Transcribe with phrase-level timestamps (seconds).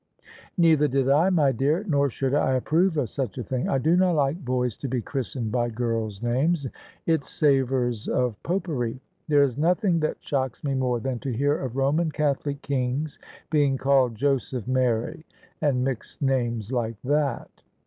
[0.57, 3.69] "Neither did I, my dear: nor should I approve of such a thing.
[3.69, 7.25] I do not like boys to be christened by girls' names; ■ THE SUBJECTION It
[7.25, 8.99] savours of Popery.
[9.27, 13.19] There is nothing that shocks me more than to hear of Roman Catholic kings
[13.51, 15.23] being called * Joseph Mary,'
[15.61, 17.51] and mixed names like that."